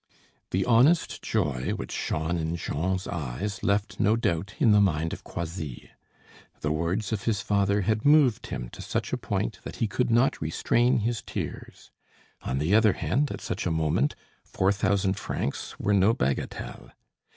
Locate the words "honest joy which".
0.65-1.91